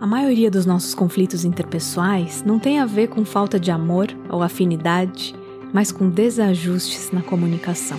A 0.00 0.06
maioria 0.06 0.50
dos 0.50 0.64
nossos 0.64 0.94
conflitos 0.94 1.44
interpessoais 1.44 2.42
não 2.42 2.58
tem 2.58 2.80
a 2.80 2.86
ver 2.86 3.08
com 3.08 3.22
falta 3.22 3.60
de 3.60 3.70
amor 3.70 4.08
ou 4.30 4.42
afinidade, 4.42 5.34
mas 5.74 5.92
com 5.92 6.08
desajustes 6.08 7.10
na 7.12 7.20
comunicação. 7.20 7.98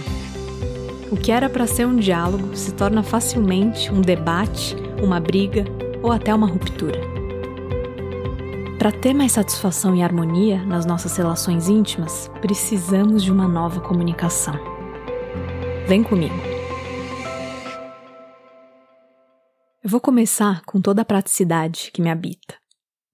O 1.11 1.15
que 1.15 1.31
era 1.31 1.47
para 1.47 1.67
ser 1.67 1.85
um 1.85 1.95
diálogo 1.95 2.55
se 2.55 2.73
torna 2.73 3.03
facilmente 3.03 3.93
um 3.93 4.01
debate, 4.01 4.75
uma 4.99 5.19
briga 5.19 5.63
ou 6.01 6.11
até 6.11 6.33
uma 6.33 6.47
ruptura. 6.47 6.99
Para 8.79 8.91
ter 8.91 9.13
mais 9.13 9.33
satisfação 9.33 9.95
e 9.95 10.01
harmonia 10.01 10.65
nas 10.65 10.87
nossas 10.87 11.15
relações 11.15 11.69
íntimas, 11.69 12.31
precisamos 12.41 13.21
de 13.21 13.31
uma 13.31 13.47
nova 13.47 13.79
comunicação. 13.79 14.55
Vem 15.87 16.01
comigo! 16.01 16.60
Vou 19.91 19.99
começar 19.99 20.63
com 20.63 20.79
toda 20.79 21.01
a 21.01 21.05
praticidade 21.05 21.91
que 21.93 22.01
me 22.01 22.09
habita. 22.09 22.55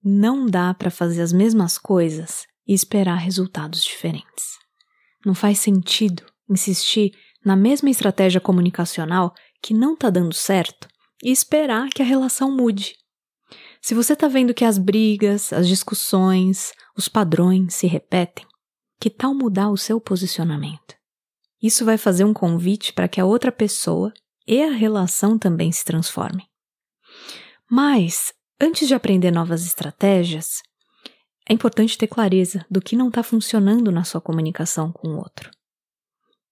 Não 0.00 0.46
dá 0.46 0.72
para 0.72 0.92
fazer 0.92 1.22
as 1.22 1.32
mesmas 1.32 1.76
coisas 1.76 2.46
e 2.64 2.72
esperar 2.72 3.16
resultados 3.16 3.82
diferentes. 3.82 4.56
Não 5.26 5.34
faz 5.34 5.58
sentido 5.58 6.24
insistir 6.48 7.10
na 7.44 7.56
mesma 7.56 7.90
estratégia 7.90 8.40
comunicacional 8.40 9.34
que 9.60 9.74
não 9.74 9.94
está 9.94 10.08
dando 10.08 10.32
certo 10.32 10.86
e 11.20 11.32
esperar 11.32 11.88
que 11.88 12.00
a 12.00 12.04
relação 12.04 12.56
mude. 12.56 12.94
Se 13.82 13.92
você 13.92 14.12
está 14.12 14.28
vendo 14.28 14.54
que 14.54 14.64
as 14.64 14.78
brigas, 14.78 15.52
as 15.52 15.66
discussões, 15.66 16.72
os 16.96 17.08
padrões 17.08 17.74
se 17.74 17.88
repetem, 17.88 18.46
que 19.00 19.10
tal 19.10 19.34
mudar 19.34 19.68
o 19.68 19.76
seu 19.76 20.00
posicionamento? 20.00 20.94
Isso 21.60 21.84
vai 21.84 21.98
fazer 21.98 22.22
um 22.22 22.32
convite 22.32 22.92
para 22.92 23.08
que 23.08 23.20
a 23.20 23.24
outra 23.24 23.50
pessoa 23.50 24.12
e 24.46 24.62
a 24.62 24.70
relação 24.70 25.36
também 25.36 25.72
se 25.72 25.84
transformem. 25.84 26.46
Mas, 27.70 28.32
antes 28.60 28.88
de 28.88 28.94
aprender 28.94 29.30
novas 29.30 29.66
estratégias, 29.66 30.62
é 31.48 31.52
importante 31.52 31.98
ter 31.98 32.06
clareza 32.06 32.64
do 32.70 32.80
que 32.80 32.96
não 32.96 33.08
está 33.08 33.22
funcionando 33.22 33.90
na 33.90 34.04
sua 34.04 34.20
comunicação 34.20 34.92
com 34.92 35.08
o 35.08 35.16
outro. 35.16 35.50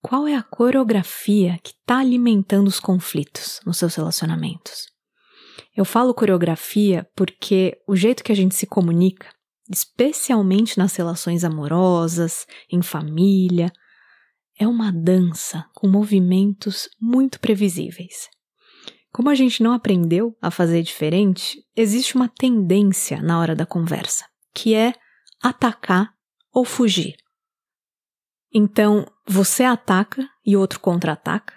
Qual 0.03 0.29
é 0.29 0.35
a 0.35 0.43
coreografia 0.43 1.59
que 1.63 1.71
está 1.71 1.99
alimentando 1.99 2.69
os 2.69 2.79
conflitos 2.79 3.61
nos 3.67 3.77
seus 3.77 3.95
relacionamentos? 3.95 4.87
Eu 5.77 5.85
falo 5.85 6.15
coreografia 6.15 7.07
porque 7.15 7.77
o 7.89 7.97
jeito 7.97 8.23
que 8.23 8.33
a 8.33 8.37
gente 8.37 8.55
se 8.55 8.67
comunica, 8.67 9.29
especialmente 9.71 10.79
nas 10.79 10.95
relações 10.97 11.45
amorosas, 11.45 12.47
em 12.71 12.83
família, 12.83 13.73
é 14.59 14.67
uma 14.67 14.91
dança 14.93 15.67
com 15.75 15.89
movimentos 15.89 16.89
muito 17.01 17.41
previsíveis. 17.41 18.29
Como 19.17 19.31
a 19.31 19.35
gente 19.35 19.63
não 19.63 19.73
aprendeu 19.73 20.37
a 20.43 20.51
fazer 20.51 20.83
diferente, 20.83 21.67
existe 21.75 22.17
uma 22.17 22.29
tendência 22.29 23.23
na 23.23 23.41
hora 23.41 23.57
da 23.57 23.65
conversa, 23.65 24.27
que 24.53 24.75
é 24.75 24.93
atacar 25.43 26.13
ou 26.53 26.67
fugir. 26.67 27.17
Então, 28.53 29.07
você 29.27 29.65
ataca 29.65 30.29
e 30.45 30.55
o 30.55 30.61
outro 30.61 30.79
contra-ataca, 30.81 31.55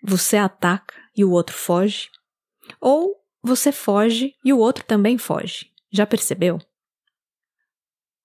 você 0.00 0.36
ataca 0.36 0.94
e 1.16 1.24
o 1.24 1.32
outro 1.32 1.56
foge, 1.56 2.08
ou 2.80 3.16
você 3.42 3.72
foge 3.72 4.36
e 4.44 4.52
o 4.52 4.58
outro 4.58 4.84
também 4.84 5.18
foge. 5.18 5.66
Já 5.90 6.06
percebeu? 6.06 6.60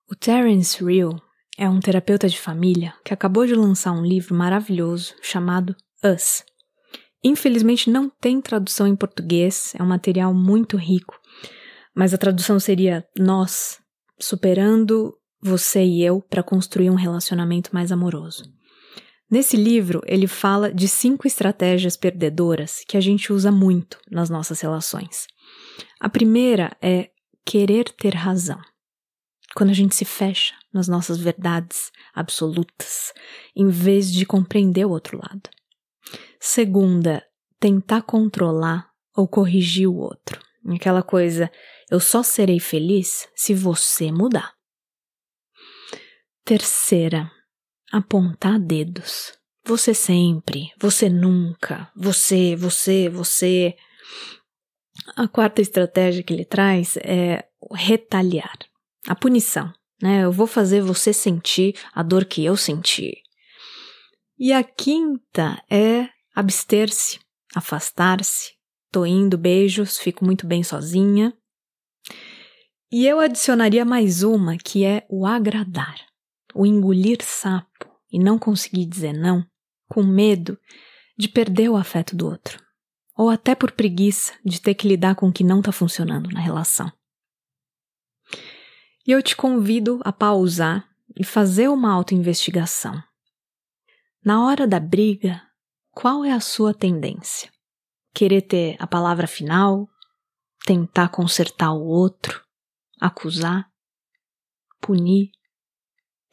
O 0.08 0.14
Terence 0.14 0.86
Real 0.86 1.20
é 1.58 1.68
um 1.68 1.80
terapeuta 1.80 2.30
de 2.30 2.40
família 2.40 2.94
que 3.04 3.16
acabou 3.16 3.48
de 3.48 3.56
lançar 3.56 3.94
um 3.94 4.06
livro 4.06 4.36
maravilhoso 4.36 5.16
chamado 5.24 5.76
Us 6.04 6.44
Infelizmente 7.28 7.90
não 7.90 8.08
tem 8.08 8.40
tradução 8.40 8.86
em 8.86 8.96
português, 8.96 9.74
é 9.74 9.82
um 9.82 9.88
material 9.88 10.32
muito 10.32 10.78
rico, 10.78 11.20
mas 11.96 12.14
a 12.14 12.20
tradução 12.20 12.60
seria 12.60 13.04
nós, 13.18 13.80
superando 14.20 15.18
você 15.42 15.84
e 15.84 16.04
eu 16.04 16.22
para 16.22 16.44
construir 16.44 16.92
um 16.92 16.96
relacionamento 16.96 17.72
mais 17.74 17.92
amoroso. 17.92 18.44
Nesse 19.28 19.58
livro, 19.58 20.04
ele 20.06 20.28
fala 20.28 20.72
de 20.72 20.88
cinco 20.88 21.26
estratégias 21.26 21.98
perdedoras 21.98 22.84
que 22.88 22.96
a 22.96 23.02
gente 23.02 23.34
usa 23.34 23.52
muito 23.52 24.00
nas 24.12 24.30
nossas 24.30 24.62
relações. 24.62 25.26
A 26.00 26.08
primeira 26.08 26.78
é 26.80 27.10
querer 27.44 27.86
ter 27.86 28.14
razão. 28.14 28.62
Quando 29.56 29.72
a 29.72 29.74
gente 29.74 29.96
se 29.96 30.06
fecha 30.06 30.54
nas 30.72 30.88
nossas 30.88 31.18
verdades 31.18 31.92
absolutas, 32.14 33.12
em 33.56 33.68
vez 33.68 34.14
de 34.14 34.28
compreender 34.28 34.86
o 34.86 34.92
outro 34.92 35.18
lado. 35.18 35.50
Segunda, 36.48 37.26
tentar 37.60 38.04
controlar 38.04 38.92
ou 39.16 39.28
corrigir 39.28 39.90
o 39.90 39.96
outro. 39.96 40.40
Aquela 40.76 41.02
coisa, 41.02 41.52
eu 41.90 42.00
só 42.00 42.22
serei 42.22 42.60
feliz 42.60 43.28
se 43.36 43.52
você 43.52 44.12
mudar. 44.12 44.54
Terceira, 46.46 47.32
apontar 47.92 48.60
dedos. 48.60 49.34
Você 49.66 49.92
sempre, 49.96 50.70
você 50.80 51.10
nunca, 51.10 51.92
você, 51.96 52.56
você, 52.56 53.10
você. 53.10 53.76
A 55.16 55.28
quarta 55.28 55.64
estratégia 55.64 56.22
que 56.22 56.32
ele 56.32 56.46
traz 56.46 56.96
é 56.98 57.44
retaliar, 57.74 58.60
a 59.08 59.16
punição. 59.16 59.74
Né? 60.00 60.24
Eu 60.24 60.32
vou 60.32 60.46
fazer 60.46 60.82
você 60.82 61.12
sentir 61.12 61.76
a 61.92 62.04
dor 62.04 62.24
que 62.24 62.46
eu 62.46 62.56
senti. 62.56 63.18
E 64.38 64.54
a 64.54 64.64
quinta 64.64 65.60
é 65.72 66.14
abster-se, 66.36 67.20
afastar-se. 67.56 68.54
Tô 68.92 69.06
indo, 69.06 69.38
beijos, 69.38 69.98
fico 69.98 70.26
muito 70.26 70.46
bem 70.46 70.64
sozinha. 70.64 71.34
E 72.92 73.08
eu 73.08 73.20
adicionaria 73.20 73.86
mais 73.86 74.22
uma 74.22 74.58
que 74.58 74.86
é 74.86 75.06
o 75.10 75.26
agradar, 75.26 75.96
o 76.54 76.66
engolir 76.66 77.24
sapo 77.24 77.90
e 78.12 78.20
não 78.20 78.38
conseguir 78.38 78.86
dizer 78.86 79.14
não, 79.14 79.46
com 79.90 80.04
medo 80.04 80.60
de 81.18 81.28
perder 81.28 81.70
o 81.70 81.76
afeto 81.76 82.16
do 82.16 82.28
outro, 82.28 82.62
ou 83.18 83.30
até 83.30 83.56
por 83.56 83.72
preguiça 83.72 84.34
de 84.46 84.62
ter 84.62 84.76
que 84.76 84.88
lidar 84.88 85.16
com 85.16 85.30
o 85.30 85.34
que 85.34 85.44
não 85.44 85.60
está 85.60 85.72
funcionando 85.72 86.30
na 86.30 86.40
relação. 86.40 86.92
E 89.08 89.12
eu 89.12 89.22
te 89.22 89.36
convido 89.36 90.00
a 90.04 90.12
pausar 90.12 90.88
e 91.18 91.24
fazer 91.24 91.70
uma 91.70 91.92
autoinvestigação. 91.92 93.02
Na 94.24 94.44
hora 94.46 94.68
da 94.68 94.80
briga, 94.80 95.42
qual 95.96 96.26
é 96.26 96.32
a 96.34 96.42
sua 96.42 96.74
tendência? 96.74 97.50
Querer 98.14 98.42
ter 98.42 98.76
a 98.80 98.86
palavra 98.86 99.28
final? 99.28 99.90
Tentar 100.66 101.08
consertar 101.08 101.72
o 101.72 101.86
outro? 101.86 102.44
Acusar? 103.00 103.72
Punir? 104.82 105.32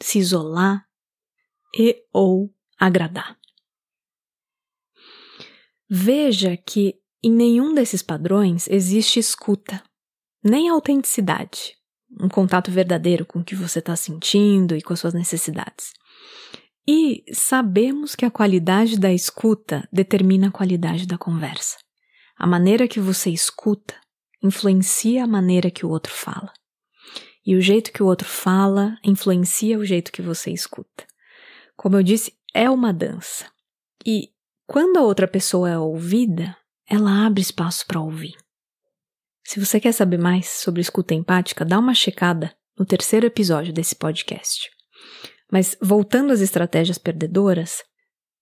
Se 0.02 0.18
isolar? 0.18 0.84
E 1.78 2.04
ou 2.12 2.52
agradar? 2.76 3.38
Veja 5.88 6.56
que 6.56 7.00
em 7.22 7.30
nenhum 7.30 7.72
desses 7.72 8.02
padrões 8.02 8.66
existe 8.66 9.20
escuta, 9.20 9.80
nem 10.42 10.68
autenticidade, 10.68 11.76
um 12.20 12.28
contato 12.28 12.70
verdadeiro 12.70 13.24
com 13.24 13.38
o 13.38 13.44
que 13.44 13.54
você 13.54 13.78
está 13.78 13.94
sentindo 13.94 14.74
e 14.76 14.82
com 14.82 14.92
as 14.92 14.98
suas 14.98 15.14
necessidades. 15.14 15.92
E 16.86 17.24
sabemos 17.32 18.16
que 18.16 18.24
a 18.24 18.30
qualidade 18.30 18.98
da 18.98 19.12
escuta 19.12 19.88
determina 19.92 20.48
a 20.48 20.52
qualidade 20.52 21.06
da 21.06 21.16
conversa. 21.16 21.78
A 22.36 22.46
maneira 22.46 22.88
que 22.88 22.98
você 22.98 23.30
escuta 23.30 23.94
influencia 24.42 25.22
a 25.22 25.26
maneira 25.26 25.70
que 25.70 25.86
o 25.86 25.88
outro 25.88 26.12
fala. 26.12 26.52
E 27.46 27.54
o 27.54 27.60
jeito 27.60 27.92
que 27.92 28.02
o 28.02 28.06
outro 28.06 28.26
fala 28.26 28.98
influencia 29.04 29.78
o 29.78 29.84
jeito 29.84 30.10
que 30.10 30.20
você 30.20 30.50
escuta. 30.50 31.06
Como 31.76 31.96
eu 31.96 32.02
disse, 32.02 32.36
é 32.52 32.68
uma 32.68 32.92
dança. 32.92 33.50
E 34.04 34.30
quando 34.66 34.96
a 34.96 35.02
outra 35.02 35.28
pessoa 35.28 35.70
é 35.70 35.78
ouvida, 35.78 36.56
ela 36.88 37.24
abre 37.24 37.40
espaço 37.40 37.86
para 37.86 38.00
ouvir. 38.00 38.36
Se 39.44 39.58
você 39.58 39.80
quer 39.80 39.92
saber 39.92 40.18
mais 40.18 40.48
sobre 40.48 40.80
escuta 40.80 41.14
empática, 41.14 41.64
dá 41.64 41.78
uma 41.78 41.94
checada 41.94 42.54
no 42.78 42.84
terceiro 42.84 43.26
episódio 43.26 43.72
desse 43.72 43.94
podcast. 43.94 44.70
Mas 45.52 45.76
voltando 45.82 46.32
às 46.32 46.40
estratégias 46.40 46.96
perdedoras, 46.96 47.84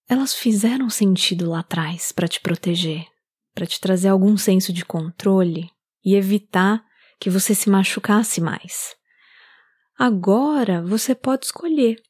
elas 0.09 0.33
fizeram 0.33 0.89
sentido 0.89 1.51
lá 1.51 1.59
atrás 1.59 2.13
para 2.13 2.29
te 2.29 2.41
proteger, 2.41 3.05
para 3.53 3.67
te 3.67 3.81
trazer 3.81 4.07
algum 4.07 4.37
senso 4.37 4.73
de 4.73 4.85
controle 4.85 5.69
e 6.05 6.15
evitar 6.15 6.85
que 7.19 7.29
você 7.29 7.53
se 7.53 7.69
machucasse 7.69 8.41
mais. 8.41 8.95
Agora 9.99 10.81
você 10.83 11.13
pode 11.13 11.47
escolher. 11.47 12.01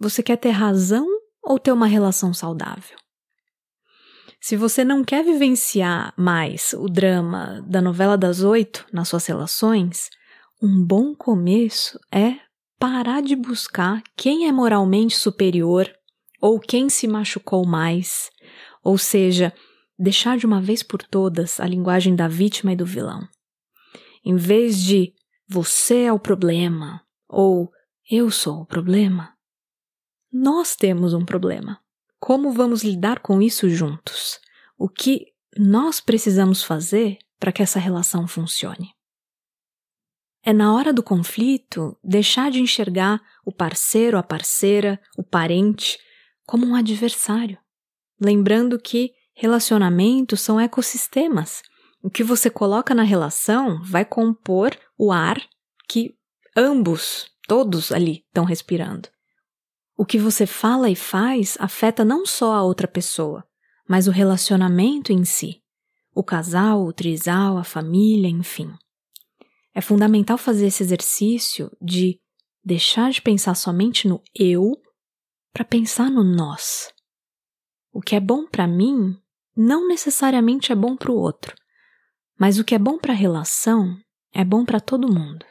Você 0.00 0.22
quer 0.22 0.38
ter 0.38 0.50
razão 0.50 1.06
ou 1.42 1.58
ter 1.58 1.70
uma 1.70 1.86
relação 1.86 2.32
saudável? 2.32 2.96
Se 4.40 4.56
você 4.56 4.82
não 4.82 5.04
quer 5.04 5.22
vivenciar 5.22 6.14
mais 6.16 6.72
o 6.72 6.88
drama 6.88 7.62
da 7.68 7.82
novela 7.82 8.16
das 8.16 8.42
oito 8.42 8.86
nas 8.90 9.08
suas 9.08 9.26
relações, 9.26 10.08
um 10.60 10.82
bom 10.82 11.14
começo 11.14 12.00
é 12.10 12.40
parar 12.82 13.22
de 13.22 13.36
buscar 13.36 14.02
quem 14.16 14.48
é 14.48 14.50
moralmente 14.50 15.16
superior 15.16 15.88
ou 16.40 16.58
quem 16.58 16.88
se 16.88 17.06
machucou 17.06 17.64
mais, 17.64 18.28
ou 18.82 18.98
seja, 18.98 19.54
deixar 19.96 20.36
de 20.36 20.44
uma 20.44 20.60
vez 20.60 20.82
por 20.82 21.00
todas 21.00 21.60
a 21.60 21.64
linguagem 21.64 22.16
da 22.16 22.26
vítima 22.26 22.72
e 22.72 22.76
do 22.76 22.84
vilão. 22.84 23.20
Em 24.24 24.34
vez 24.34 24.82
de 24.82 25.14
você 25.48 26.06
é 26.06 26.12
o 26.12 26.18
problema 26.18 27.00
ou 27.28 27.70
eu 28.10 28.32
sou 28.32 28.62
o 28.62 28.66
problema, 28.66 29.32
nós 30.32 30.74
temos 30.74 31.14
um 31.14 31.24
problema. 31.24 31.78
Como 32.18 32.50
vamos 32.50 32.82
lidar 32.82 33.20
com 33.20 33.40
isso 33.40 33.70
juntos? 33.70 34.40
O 34.76 34.88
que 34.88 35.26
nós 35.56 36.00
precisamos 36.00 36.64
fazer 36.64 37.18
para 37.38 37.52
que 37.52 37.62
essa 37.62 37.78
relação 37.78 38.26
funcione? 38.26 38.92
É 40.44 40.52
na 40.52 40.74
hora 40.74 40.92
do 40.92 41.02
conflito 41.02 41.96
deixar 42.02 42.50
de 42.50 42.60
enxergar 42.60 43.20
o 43.44 43.52
parceiro, 43.52 44.18
a 44.18 44.22
parceira, 44.22 45.00
o 45.16 45.22
parente 45.22 45.98
como 46.44 46.66
um 46.66 46.74
adversário, 46.74 47.58
lembrando 48.20 48.78
que 48.78 49.12
relacionamentos 49.34 50.40
são 50.40 50.60
ecossistemas. 50.60 51.62
O 52.02 52.10
que 52.10 52.24
você 52.24 52.50
coloca 52.50 52.94
na 52.94 53.04
relação 53.04 53.80
vai 53.84 54.04
compor 54.04 54.76
o 54.98 55.12
ar 55.12 55.40
que 55.88 56.14
ambos, 56.56 57.30
todos 57.46 57.92
ali, 57.92 58.24
estão 58.26 58.44
respirando. 58.44 59.08
O 59.96 60.04
que 60.04 60.18
você 60.18 60.46
fala 60.46 60.90
e 60.90 60.96
faz 60.96 61.56
afeta 61.60 62.04
não 62.04 62.26
só 62.26 62.52
a 62.54 62.62
outra 62.62 62.88
pessoa, 62.88 63.44
mas 63.88 64.08
o 64.08 64.10
relacionamento 64.10 65.12
em 65.12 65.24
si, 65.24 65.62
o 66.14 66.24
casal, 66.24 66.84
o 66.84 66.92
trisal, 66.92 67.56
a 67.56 67.64
família, 67.64 68.28
enfim. 68.28 68.72
É 69.74 69.80
fundamental 69.80 70.36
fazer 70.36 70.66
esse 70.66 70.82
exercício 70.82 71.70
de 71.80 72.20
deixar 72.64 73.10
de 73.10 73.22
pensar 73.22 73.54
somente 73.54 74.06
no 74.06 74.22
eu 74.34 74.72
para 75.52 75.64
pensar 75.64 76.10
no 76.10 76.22
nós. 76.22 76.92
O 77.92 78.00
que 78.00 78.14
é 78.14 78.20
bom 78.20 78.46
para 78.46 78.66
mim 78.66 79.16
não 79.56 79.86
necessariamente 79.86 80.72
é 80.72 80.74
bom 80.74 80.96
para 80.96 81.10
o 81.10 81.16
outro, 81.16 81.54
mas 82.38 82.58
o 82.58 82.64
que 82.64 82.74
é 82.74 82.78
bom 82.78 82.98
para 82.98 83.12
a 83.12 83.16
relação 83.16 83.96
é 84.32 84.44
bom 84.44 84.64
para 84.64 84.80
todo 84.80 85.12
mundo. 85.12 85.44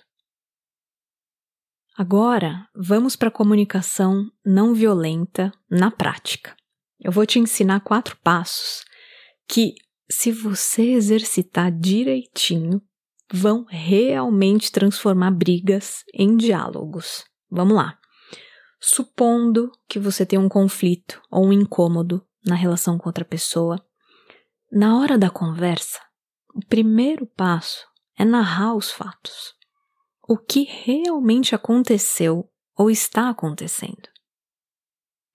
Agora, 1.96 2.68
vamos 2.74 3.16
para 3.16 3.28
a 3.28 3.32
comunicação 3.32 4.32
não 4.44 4.74
violenta 4.74 5.52
na 5.70 5.92
prática. 5.92 6.56
Eu 7.00 7.12
vou 7.12 7.26
te 7.26 7.38
ensinar 7.38 7.82
quatro 7.82 8.18
passos 8.24 8.84
que, 9.48 9.76
se 10.10 10.32
você 10.32 10.84
exercitar 10.94 11.72
direitinho, 11.72 12.82
vão 13.32 13.66
realmente 13.70 14.72
transformar 14.72 15.32
brigas 15.32 16.04
em 16.14 16.36
diálogos. 16.36 17.24
Vamos 17.50 17.76
lá. 17.76 17.98
Supondo 18.80 19.72
que 19.88 20.00
você 20.00 20.26
tem 20.26 20.38
um 20.38 20.50
conflito 20.50 21.22
ou 21.30 21.46
um 21.46 21.54
incômodo 21.54 22.26
na 22.46 22.56
relação 22.56 22.98
com 22.98 23.08
outra 23.08 23.24
pessoa, 23.24 23.84
na 24.72 24.98
hora 24.98 25.18
da 25.18 25.30
conversa, 25.30 26.00
o 26.56 26.66
primeiro 26.66 27.26
passo 27.26 27.86
é 28.18 28.26
narrar 28.26 28.76
os 28.76 28.92
fatos. 28.92 29.54
O 30.28 30.38
que 30.38 30.64
realmente 30.64 31.54
aconteceu 31.54 32.50
ou 32.76 32.90
está 32.90 33.30
acontecendo. 33.30 34.10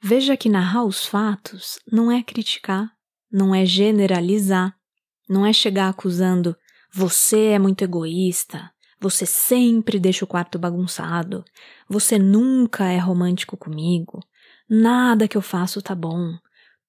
Veja 0.02 0.36
que 0.36 0.48
narrar 0.48 0.84
os 0.84 1.06
fatos 1.06 1.78
não 1.90 2.10
é 2.10 2.22
criticar, 2.22 2.90
não 3.30 3.54
é 3.54 3.64
generalizar, 3.64 4.76
não 5.28 5.44
é 5.44 5.52
chegar 5.52 5.88
acusando 5.88 6.56
você 6.96 7.48
é 7.48 7.58
muito 7.58 7.84
egoísta, 7.84 8.70
você 8.98 9.26
sempre 9.26 10.00
deixa 10.00 10.24
o 10.24 10.26
quarto 10.26 10.58
bagunçado, 10.58 11.44
você 11.86 12.18
nunca 12.18 12.86
é 12.86 12.96
romântico 12.96 13.54
comigo, 13.54 14.20
nada 14.66 15.28
que 15.28 15.36
eu 15.36 15.42
faço 15.42 15.82
tá 15.82 15.94
bom, 15.94 16.38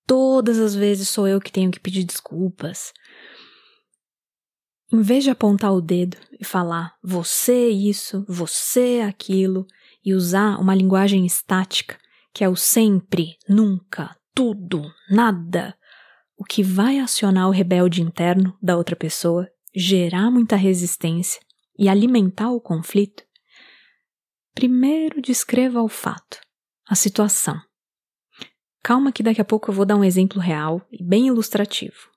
todas 0.06 0.60
as 0.60 0.74
vezes 0.74 1.10
sou 1.10 1.28
eu 1.28 1.42
que 1.42 1.52
tenho 1.52 1.70
que 1.70 1.80
pedir 1.80 2.06
desculpas. 2.06 2.94
Em 4.94 5.02
vez 5.02 5.26
de 5.26 5.30
apontar 5.30 5.74
o 5.74 5.82
dedo 5.82 6.16
e 6.40 6.46
falar 6.46 6.96
você 7.04 7.68
isso, 7.68 8.24
você 8.30 9.04
aquilo, 9.06 9.68
e 10.06 10.14
usar 10.14 10.58
uma 10.58 10.74
linguagem 10.74 11.26
estática, 11.26 11.98
que 12.34 12.46
é 12.46 12.48
o 12.48 12.56
sempre, 12.56 13.36
nunca, 13.50 14.16
tudo, 14.34 14.90
nada, 15.10 15.78
o 16.38 16.46
que 16.46 16.64
vai 16.64 16.98
acionar 16.98 17.50
o 17.50 17.52
rebelde 17.52 18.02
interno 18.02 18.58
da 18.62 18.78
outra 18.78 18.96
pessoa 18.96 19.50
gerar 19.80 20.32
muita 20.32 20.56
resistência 20.56 21.40
e 21.78 21.88
alimentar 21.88 22.50
o 22.50 22.60
conflito, 22.60 23.24
primeiro 24.56 25.22
descreva 25.22 25.84
o 25.84 25.88
fato, 25.88 26.42
a 26.90 26.96
situação. 26.96 27.62
Calma 28.84 29.12
que 29.12 29.22
daqui 29.22 29.40
a 29.40 29.46
pouco 29.46 29.70
eu 29.70 29.76
vou 29.76 29.86
dar 29.86 29.96
um 29.96 30.04
exemplo 30.04 30.40
real 30.40 30.84
e 30.92 31.04
bem 31.04 31.28
ilustrativo. 31.28 32.10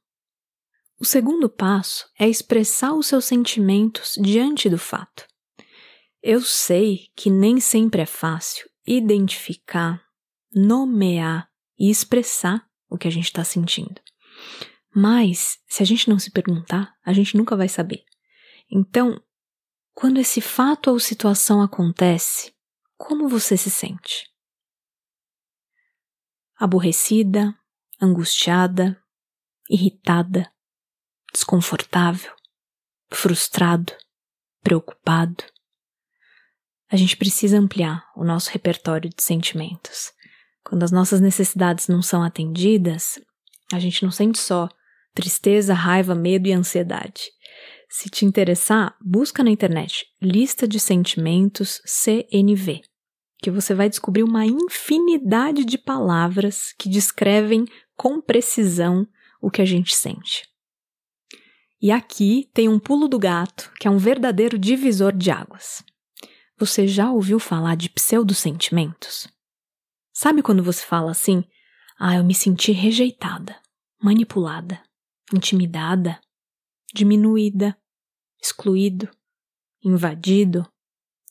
O 0.99 1.05
segundo 1.05 1.51
passo 1.51 2.09
é 2.19 2.27
expressar 2.27 2.95
os 2.95 3.07
seus 3.07 3.27
sentimentos 3.27 4.15
diante 4.19 4.71
do 4.71 4.79
fato. 4.79 5.27
Eu 6.23 6.41
sei 6.41 7.09
que 7.15 7.29
nem 7.29 7.61
sempre 7.61 8.01
é 8.01 8.07
fácil 8.07 8.71
identificar, 8.87 10.03
nomear 10.55 11.51
e 11.79 11.91
expressar 11.91 12.67
o 12.89 12.97
que 12.97 13.07
a 13.07 13.11
gente 13.11 13.27
está 13.27 13.45
sentindo. 13.45 14.01
Mas, 15.03 15.59
se 15.67 15.83
a 15.83 15.87
gente 15.87 16.11
não 16.11 16.19
se 16.19 16.31
perguntar, 16.31 16.95
a 17.03 17.15
gente 17.15 17.35
nunca 17.35 17.57
vai 17.57 17.71
saber. 17.71 18.05
Então, 18.71 19.19
quando 19.95 20.21
esse 20.21 20.43
fato 20.43 20.91
ou 20.91 21.01
situação 21.01 21.63
acontece, 21.63 22.55
como 22.99 23.27
você 23.27 23.57
se 23.57 23.71
sente? 23.71 24.29
Aborrecida, 26.55 27.59
angustiada, 27.99 29.03
irritada, 29.71 30.53
desconfortável, 31.33 32.37
frustrado, 33.11 33.95
preocupado. 34.63 35.43
A 36.91 36.97
gente 36.97 37.17
precisa 37.17 37.59
ampliar 37.59 38.05
o 38.15 38.23
nosso 38.23 38.51
repertório 38.51 39.09
de 39.09 39.23
sentimentos. 39.23 40.13
Quando 40.63 40.83
as 40.83 40.93
nossas 40.93 41.23
necessidades 41.23 41.89
não 41.89 42.03
são 42.03 42.23
atendidas, 42.23 43.19
a 43.73 43.79
gente 43.79 44.05
não 44.05 44.11
sente 44.11 44.39
só 44.39 44.69
tristeza, 45.15 45.75
raiva, 45.75 46.15
medo 46.15 46.49
e 46.49 46.53
ansiedade. 46.53 47.31
Se 47.89 48.09
te 48.09 48.25
interessar, 48.25 48.97
busca 49.01 49.43
na 49.43 49.51
internet 49.51 50.07
lista 50.23 50.67
de 50.69 50.79
sentimentos 50.79 51.83
CNV, 51.85 52.83
que 53.43 53.51
você 53.51 53.75
vai 53.75 53.89
descobrir 53.89 54.23
uma 54.23 54.47
infinidade 54.47 55.65
de 55.65 55.77
palavras 55.77 56.73
que 56.79 56.89
descrevem 56.89 57.65
com 57.97 58.21
precisão 58.21 59.07
o 59.43 59.51
que 59.51 59.61
a 59.61 59.65
gente 59.65 59.95
sente. 59.95 60.49
E 61.83 61.91
aqui 61.91 62.49
tem 62.53 62.69
um 62.69 62.79
pulo 62.79 63.09
do 63.09 63.19
gato, 63.19 63.73
que 63.81 63.89
é 63.89 63.91
um 63.91 63.99
verdadeiro 63.99 64.59
divisor 64.59 65.17
de 65.17 65.31
águas. 65.31 65.83
Você 66.59 66.87
já 66.87 67.11
ouviu 67.11 67.39
falar 67.39 67.75
de 67.75 67.89
pseudosentimentos? 67.89 69.27
Sabe 70.13 70.43
quando 70.43 70.63
você 70.63 70.85
fala 70.85 71.11
assim: 71.11 71.43
"Ah, 71.99 72.17
eu 72.17 72.25
me 72.25 72.35
senti 72.35 72.71
rejeitada, 72.71 73.57
manipulada, 73.99 74.79
intimidada, 75.33 76.21
diminuída, 76.95 77.77
excluído, 78.43 79.09
invadido, 79.83 80.67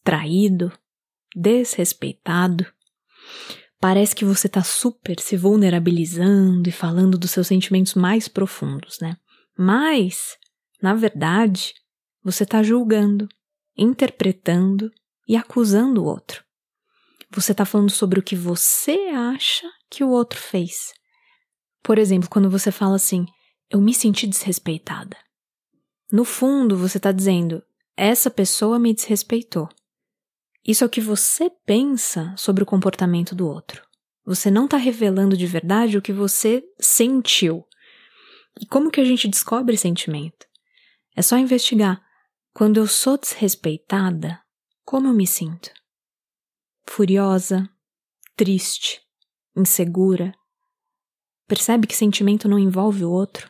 traído, 0.04 0.72
desrespeitado. 1.36 2.66
Parece 3.80 4.16
que 4.16 4.26
você 4.26 4.48
está 4.48 4.64
super 4.64 5.20
se 5.20 5.38
vulnerabilizando 5.38 6.68
e 6.68 6.72
falando 6.72 7.18
dos 7.18 7.32
seus 7.32 7.48
sentimentos 7.48 7.94
mais 7.94 8.28
profundos, 8.28 9.00
né? 9.00 9.18
Mas, 9.58 10.38
na 10.82 10.94
verdade, 10.94 11.74
você 12.24 12.44
está 12.44 12.62
julgando, 12.62 13.28
interpretando 13.78 14.92
e 15.28 15.36
acusando 15.36 16.02
o 16.02 16.06
outro. 16.06 16.44
Você 17.32 17.52
está 17.52 17.64
falando 17.64 17.92
sobre 17.92 18.20
o 18.20 18.24
que 18.24 18.36
você 18.36 19.10
acha 19.14 19.70
que 19.90 20.04
o 20.04 20.10
outro 20.10 20.40
fez. 20.40 20.94
Por 21.84 21.98
exemplo, 21.98 22.30
quando 22.30 22.50
você 22.50 22.72
fala 22.72 22.96
assim, 22.96 23.26
eu 23.70 23.80
me 23.80 23.94
senti 23.94 24.26
desrespeitada. 24.26 25.16
No 26.12 26.26
fundo, 26.26 26.76
você 26.76 26.98
está 26.98 27.12
dizendo: 27.12 27.64
essa 27.96 28.32
pessoa 28.32 28.80
me 28.80 28.94
desrespeitou. 28.94 29.70
Isso 30.66 30.84
é 30.84 30.88
o 30.88 30.90
que 30.90 31.02
você 31.02 31.50
pensa 31.66 32.34
sobre 32.38 32.64
o 32.64 32.66
comportamento 32.66 33.36
do 33.36 33.48
outro. 33.48 33.88
Você 34.26 34.52
não 34.52 34.66
está 34.66 34.78
revelando 34.78 35.38
de 35.38 35.48
verdade 35.48 35.98
o 35.98 36.02
que 36.02 36.14
você 36.14 36.64
sentiu. 36.80 37.66
E 38.60 38.66
como 38.66 38.92
que 38.92 39.00
a 39.00 39.06
gente 39.06 39.28
descobre 39.28 39.78
sentimento? 39.78 40.46
É 41.16 41.22
só 41.22 41.38
investigar. 41.38 42.02
Quando 42.54 42.78
eu 42.78 42.88
sou 42.88 43.18
desrespeitada, 43.18 44.42
como 44.84 45.08
eu 45.08 45.14
me 45.14 45.26
sinto? 45.26 45.72
Furiosa, 46.86 47.70
triste, 48.36 49.02
insegura. 49.56 50.34
Percebe 51.48 51.88
que 51.88 51.96
sentimento 51.96 52.48
não 52.48 52.60
envolve 52.60 53.06
o 53.06 53.12
outro? 53.12 53.50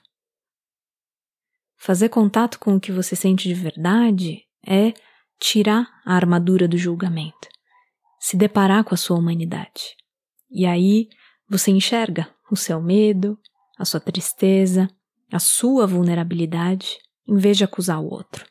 Fazer 1.79 2.09
contato 2.09 2.59
com 2.59 2.75
o 2.75 2.79
que 2.79 2.91
você 2.91 3.15
sente 3.15 3.47
de 3.47 3.53
verdade 3.53 4.43
é 4.67 4.93
tirar 5.39 5.87
a 6.05 6.13
armadura 6.13 6.67
do 6.67 6.77
julgamento, 6.77 7.47
se 8.19 8.35
deparar 8.35 8.83
com 8.83 8.93
a 8.93 8.97
sua 8.97 9.17
humanidade. 9.17 9.95
E 10.51 10.65
aí 10.65 11.07
você 11.49 11.71
enxerga 11.71 12.29
o 12.51 12.55
seu 12.57 12.81
medo, 12.81 13.39
a 13.77 13.85
sua 13.85 14.01
tristeza, 14.01 14.89
a 15.31 15.39
sua 15.39 15.87
vulnerabilidade, 15.87 16.97
em 17.25 17.37
vez 17.37 17.57
de 17.57 17.63
acusar 17.63 18.01
o 18.01 18.11
outro. 18.11 18.45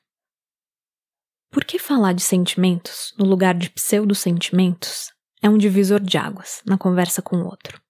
Por 1.51 1.65
que 1.65 1.79
falar 1.79 2.15
de 2.15 2.23
sentimentos 2.23 3.13
no 3.19 3.27
lugar 3.27 3.55
de 3.55 3.69
pseudo-sentimentos 3.69 5.13
é 5.43 5.51
um 5.51 5.59
divisor 5.59 6.01
de 6.01 6.17
águas 6.17 6.63
na 6.67 6.79
conversa 6.79 7.21
com 7.21 7.37
o 7.37 7.45
outro? 7.45 7.81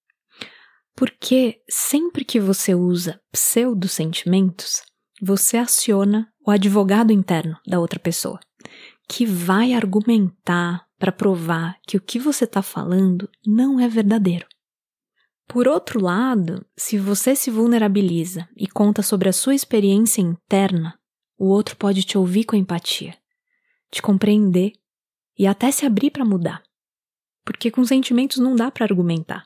Porque 0.97 1.63
sempre 1.69 2.25
que 2.25 2.41
você 2.41 2.75
usa 2.75 3.21
pseudo-sentimentos, 3.31 4.83
você 5.21 5.57
aciona 5.57 6.33
o 6.47 6.51
advogado 6.51 7.13
interno 7.13 7.59
da 7.67 7.79
outra 7.79 7.99
pessoa, 7.99 8.41
que 9.09 9.27
vai 9.27 9.73
argumentar 9.75 10.87
para 10.99 11.13
provar 11.13 11.79
que 11.87 11.97
o 11.97 12.01
que 12.01 12.19
você 12.19 12.45
está 12.45 12.63
falando 12.63 13.29
não 13.47 13.79
é 13.79 13.89
verdadeiro. 13.89 14.47
Por 15.47 15.67
outro 15.67 16.01
lado, 16.03 16.65
se 16.77 16.99
você 16.99 17.35
se 17.35 17.51
vulnerabiliza 17.51 18.47
e 18.57 18.67
conta 18.67 19.03
sobre 19.03 19.29
a 19.29 19.33
sua 19.33 19.55
experiência 19.55 20.21
interna, 20.21 20.99
o 21.39 21.47
outro 21.47 21.77
pode 21.77 22.03
te 22.03 22.19
ouvir 22.19 22.45
com 22.45 22.55
empatia, 22.57 23.17
te 23.91 24.03
compreender 24.03 24.73
e 25.39 25.47
até 25.47 25.71
se 25.71 25.87
abrir 25.87 26.11
para 26.11 26.25
mudar. 26.25 26.63
Porque 27.45 27.71
com 27.71 27.83
sentimentos 27.85 28.39
não 28.39 28.55
dá 28.55 28.71
para 28.71 28.85
argumentar. 28.85 29.43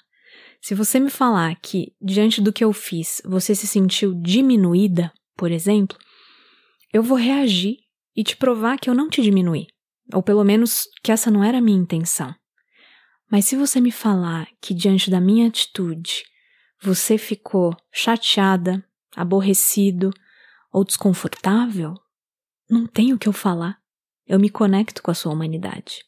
Se 0.60 0.74
você 0.74 0.98
me 0.98 1.10
falar 1.10 1.54
que, 1.60 1.94
diante 2.00 2.40
do 2.40 2.52
que 2.52 2.64
eu 2.64 2.72
fiz, 2.72 3.20
você 3.24 3.54
se 3.54 3.66
sentiu 3.66 4.14
diminuída, 4.14 5.12
por 5.36 5.50
exemplo, 5.50 5.98
eu 6.92 7.02
vou 7.02 7.16
reagir 7.16 7.78
e 8.14 8.22
te 8.22 8.36
provar 8.36 8.78
que 8.78 8.88
eu 8.88 8.94
não 8.94 9.08
te 9.08 9.22
diminuí, 9.22 9.66
ou 10.12 10.22
pelo 10.22 10.44
menos 10.44 10.86
que 11.02 11.10
essa 11.10 11.30
não 11.30 11.42
era 11.42 11.58
a 11.58 11.62
minha 11.62 11.78
intenção. 11.78 12.34
Mas 13.30 13.46
se 13.46 13.56
você 13.56 13.80
me 13.80 13.90
falar 13.90 14.46
que 14.60 14.74
diante 14.74 15.10
da 15.10 15.20
minha 15.20 15.48
atitude 15.48 16.22
você 16.80 17.16
ficou 17.16 17.74
chateada, 17.90 18.84
aborrecido 19.16 20.10
ou 20.70 20.84
desconfortável, 20.84 21.94
não 22.68 22.86
tenho 22.86 23.16
o 23.16 23.18
que 23.18 23.28
eu 23.28 23.32
falar. 23.32 23.78
Eu 24.26 24.38
me 24.38 24.50
conecto 24.50 25.02
com 25.02 25.10
a 25.10 25.14
sua 25.14 25.32
humanidade. 25.32 26.04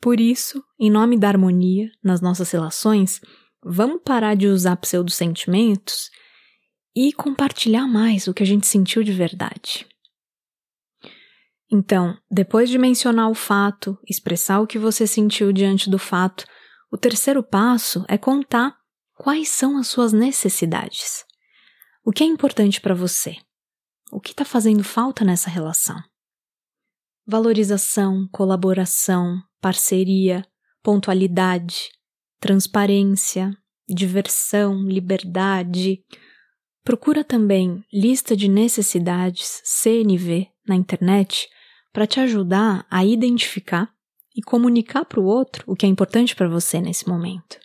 Por 0.00 0.18
isso, 0.18 0.64
em 0.78 0.90
nome 0.90 1.18
da 1.18 1.28
harmonia 1.28 1.90
nas 2.02 2.20
nossas 2.20 2.50
relações, 2.50 3.20
vamos 3.62 4.00
parar 4.02 4.34
de 4.34 4.46
usar 4.46 4.76
pseudo-sentimentos 4.76 6.10
e 6.94 7.12
compartilhar 7.12 7.86
mais 7.86 8.26
o 8.26 8.34
que 8.34 8.42
a 8.42 8.46
gente 8.46 8.66
sentiu 8.66 9.02
de 9.02 9.12
verdade. 9.12 9.86
Então, 11.72 12.18
depois 12.30 12.68
de 12.68 12.78
mencionar 12.78 13.30
o 13.30 13.34
fato, 13.34 13.96
expressar 14.08 14.60
o 14.60 14.66
que 14.66 14.78
você 14.78 15.06
sentiu 15.06 15.52
diante 15.52 15.88
do 15.88 15.98
fato, 15.98 16.44
o 16.90 16.98
terceiro 16.98 17.42
passo 17.42 18.04
é 18.08 18.18
contar 18.18 18.76
quais 19.14 19.48
são 19.48 19.78
as 19.78 19.86
suas 19.86 20.12
necessidades. 20.12 21.24
O 22.04 22.10
que 22.10 22.24
é 22.24 22.26
importante 22.26 22.80
para 22.80 22.94
você? 22.94 23.36
O 24.10 24.20
que 24.20 24.32
está 24.32 24.44
fazendo 24.44 24.82
falta 24.82 25.24
nessa 25.24 25.48
relação? 25.48 25.96
Valorização, 27.24 28.26
colaboração, 28.32 29.40
parceria, 29.60 30.44
pontualidade, 30.82 31.90
transparência, 32.40 33.56
diversão, 33.88 34.82
liberdade. 34.82 36.02
Procura 36.82 37.22
também 37.22 37.84
lista 37.92 38.36
de 38.36 38.48
necessidades 38.48 39.60
CNV 39.64 40.48
na 40.66 40.74
internet 40.74 41.48
para 41.92 42.06
te 42.06 42.20
ajudar 42.20 42.86
a 42.90 43.04
identificar 43.04 43.92
e 44.34 44.42
comunicar 44.42 45.04
para 45.04 45.20
o 45.20 45.24
outro 45.24 45.64
o 45.66 45.74
que 45.74 45.84
é 45.84 45.88
importante 45.88 46.34
para 46.34 46.48
você 46.48 46.80
nesse 46.80 47.08
momento. 47.08 47.58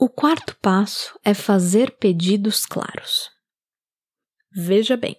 O 0.00 0.08
quarto 0.08 0.56
passo 0.60 1.18
é 1.24 1.34
fazer 1.34 1.92
pedidos 1.98 2.64
claros. 2.64 3.28
Veja 4.54 4.96
bem, 4.96 5.16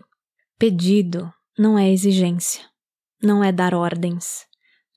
pedido 0.57 1.31
não 1.57 1.77
é 1.77 1.91
exigência, 1.91 2.65
não 3.21 3.43
é 3.43 3.51
dar 3.51 3.73
ordens, 3.73 4.45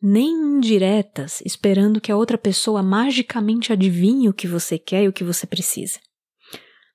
nem 0.01 0.31
indiretas 0.31 1.41
esperando 1.45 2.01
que 2.01 2.11
a 2.11 2.17
outra 2.17 2.39
pessoa 2.39 2.83
magicamente 2.83 3.73
adivinhe 3.73 4.29
o 4.29 4.35
que 4.35 4.47
você 4.47 4.79
quer 4.79 5.05
e 5.05 5.09
o 5.09 5.13
que 5.13 5.25
você 5.25 5.47
precisa. 5.47 6.01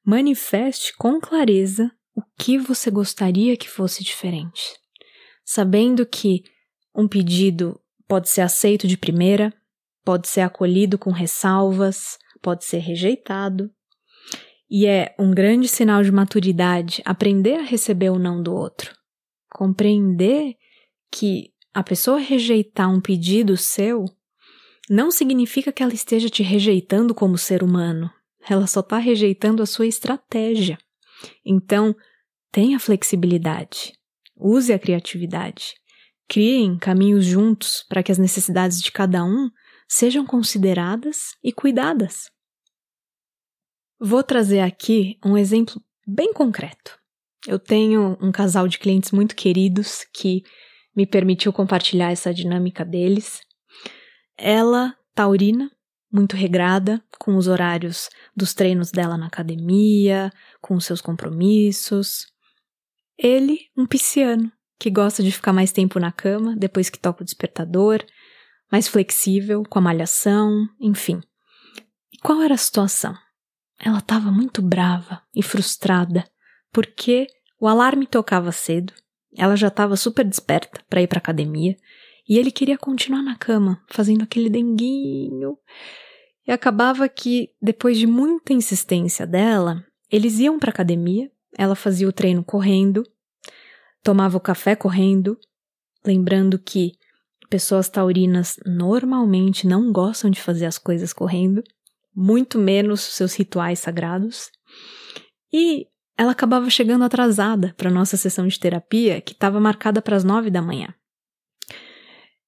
Manifeste 0.08 0.96
com 0.98 1.20
clareza 1.20 1.92
o 2.16 2.22
que 2.40 2.58
você 2.58 2.90
gostaria 2.90 3.58
que 3.58 3.70
fosse 3.70 4.04
diferente 4.04 4.78
sabendo 5.48 6.06
que 6.06 6.44
um 6.94 7.08
pedido 7.08 7.80
pode 8.06 8.28
ser 8.30 8.42
aceito 8.42 8.86
de 8.86 8.98
primeira, 8.98 9.54
pode 10.04 10.28
ser 10.28 10.42
acolhido 10.42 10.98
com 10.98 11.10
ressalvas, 11.10 12.18
pode 12.42 12.66
ser 12.66 12.80
rejeitado. 12.80 13.72
E 14.70 14.86
é 14.86 15.16
um 15.18 15.32
grande 15.32 15.70
sinal 15.70 16.04
de 16.04 16.12
maturidade 16.12 17.02
aprender 17.06 17.56
a 17.56 17.64
receber 17.64 18.10
o 18.10 18.20
não 18.20 18.44
do 18.44 18.54
outro. 18.54 18.94
Compreender 19.50 20.56
que 21.10 21.54
a 21.74 21.82
pessoa 21.82 22.20
rejeitar 22.20 22.92
um 22.92 23.00
pedido 23.00 23.56
seu 23.56 24.04
não 24.90 25.10
significa 25.10 25.72
que 25.72 25.82
ela 25.82 25.94
esteja 25.94 26.30
te 26.30 26.44
rejeitando 26.44 27.16
como 27.16 27.38
ser 27.38 27.64
humano. 27.64 28.12
Ela 28.50 28.68
só 28.68 28.80
está 28.80 28.98
rejeitando 28.98 29.62
a 29.62 29.66
sua 29.66 29.88
estratégia. 29.88 30.78
Então, 31.46 31.96
tenha 32.52 32.80
flexibilidade. 32.80 33.94
Use 34.36 34.72
a 34.72 34.80
criatividade. 34.80 35.74
Criem 36.28 36.78
caminhos 36.78 37.26
juntos 37.26 37.84
para 37.88 38.04
que 38.04 38.12
as 38.12 38.18
necessidades 38.18 38.82
de 38.82 38.92
cada 38.92 39.24
um 39.24 39.50
sejam 39.88 40.26
consideradas 40.26 41.36
e 41.44 41.52
cuidadas. 41.52 42.30
Vou 44.00 44.22
trazer 44.22 44.60
aqui 44.60 45.18
um 45.26 45.38
exemplo 45.38 45.82
bem 46.06 46.32
concreto. 46.34 47.00
Eu 47.48 47.58
tenho 47.58 48.18
um 48.22 48.32
casal 48.32 48.68
de 48.68 48.78
clientes 48.78 49.12
muito 49.12 49.36
queridos 49.36 50.06
que 50.14 50.44
me 50.96 51.06
permitiu 51.06 51.54
compartilhar 51.54 52.12
essa 52.12 52.34
dinâmica 52.34 52.84
deles. 52.84 53.42
Ela, 54.38 54.96
taurina, 55.16 55.72
muito 56.12 56.36
regrada, 56.36 57.04
com 57.20 57.36
os 57.36 57.48
horários 57.48 58.10
dos 58.36 58.54
treinos 58.54 58.92
dela 58.92 59.18
na 59.18 59.28
academia, 59.28 60.32
com 60.62 60.76
os 60.76 60.86
seus 60.86 61.02
compromissos. 61.02 62.28
Ele, 63.18 63.60
um 63.76 63.86
pisciano, 63.86 64.52
que 64.80 64.90
gosta 64.90 65.24
de 65.24 65.32
ficar 65.32 65.54
mais 65.54 65.72
tempo 65.72 66.00
na 66.00 66.12
cama 66.12 66.56
depois 66.56 66.90
que 66.90 67.00
toca 67.00 67.22
o 67.22 67.26
despertador, 67.26 68.04
mais 68.72 68.88
flexível, 68.88 69.64
com 69.68 69.80
a 69.80 69.82
malhação, 69.82 70.68
enfim. 70.80 71.22
E 72.12 72.18
qual 72.20 72.42
era 72.42 72.54
a 72.54 72.58
situação? 72.58 73.16
Ela 73.80 74.00
estava 74.00 74.32
muito 74.32 74.62
brava 74.62 75.22
e 75.36 75.42
frustrada, 75.42 76.26
porque 76.72 77.28
o 77.60 77.68
alarme 77.68 78.06
tocava 78.06 78.52
cedo, 78.52 78.94
ela 79.36 79.56
já 79.56 79.68
estava 79.68 79.96
super 79.96 80.26
desperta 80.26 80.84
para 80.90 81.02
ir 81.02 81.08
para 81.08 81.20
academia, 81.20 81.76
e 82.28 82.38
ele 82.38 82.52
queria 82.52 82.78
continuar 82.78 83.24
na 83.24 83.36
cama, 83.36 83.84
fazendo 83.90 84.24
aquele 84.24 84.50
denguinho. 84.50 85.58
E 86.48 86.52
acabava 86.52 87.08
que, 87.10 87.50
depois 87.62 87.98
de 87.98 88.08
muita 88.08 88.54
insistência 88.54 89.26
dela, 89.26 89.84
eles 90.10 90.40
iam 90.40 90.58
para 90.58 90.70
academia 90.70 91.30
ela 91.58 91.76
fazia 91.76 92.08
o 92.08 92.14
treino 92.14 92.44
correndo, 92.44 93.04
tomava 94.04 94.38
o 94.38 94.42
café 94.42 94.76
correndo, 94.76 95.38
lembrando 96.06 96.60
que 96.60 96.94
pessoas 97.50 97.90
taurinas 97.90 98.58
normalmente 98.66 99.66
não 99.66 99.92
gostam 99.92 100.30
de 100.30 100.40
fazer 100.40 100.68
as 100.68 100.78
coisas 100.78 101.12
correndo, 101.12 101.64
muito 102.16 102.60
menos 102.60 103.02
seus 103.02 103.36
rituais 103.36 103.80
sagrados. 103.80 104.52
E 105.52 105.88
ela 106.16 106.32
acabava 106.32 106.70
chegando 106.70 107.04
atrasada 107.04 107.74
para 107.76 107.90
nossa 107.90 108.16
sessão 108.18 108.48
de 108.48 108.60
terapia, 108.60 109.20
que 109.20 109.34
estava 109.34 109.60
marcada 109.60 110.02
para 110.02 110.16
as 110.16 110.24
nove 110.24 110.50
da 110.50 110.62
manhã. 110.62 110.94